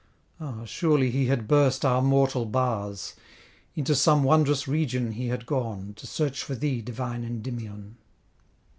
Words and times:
Ah! 0.39 0.65
surely 0.65 1.11
he 1.11 1.27
had 1.27 1.47
burst 1.47 1.85
our 1.85 2.01
mortal 2.01 2.45
bars; 2.45 3.13
Into 3.75 3.93
some 3.93 4.23
wond'rous 4.23 4.67
region 4.67 5.11
he 5.11 5.27
had 5.27 5.45
gone, 5.45 5.93
To 5.97 6.07
search 6.07 6.41
for 6.41 6.55
thee, 6.55 6.81
divine 6.81 7.23
Endymion! 7.23 7.97